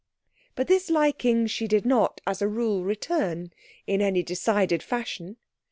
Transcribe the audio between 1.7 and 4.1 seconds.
not, as a rule, return in